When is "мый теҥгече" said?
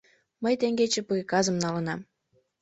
0.43-1.01